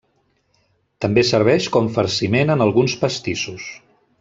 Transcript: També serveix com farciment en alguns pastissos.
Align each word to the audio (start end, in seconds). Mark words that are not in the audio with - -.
També 1.05 1.23
serveix 1.31 1.67
com 1.77 1.91
farciment 1.99 2.55
en 2.55 2.67
alguns 2.67 2.97
pastissos. 3.05 3.71